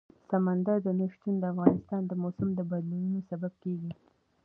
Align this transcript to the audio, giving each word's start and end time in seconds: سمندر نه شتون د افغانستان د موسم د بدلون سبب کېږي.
سمندر 0.29 0.77
نه 0.99 1.05
شتون 1.13 1.35
د 1.39 1.43
افغانستان 1.53 2.01
د 2.07 2.11
موسم 2.21 2.49
د 2.55 2.59
بدلون 2.71 3.15
سبب 3.29 3.53
کېږي. 3.63 3.91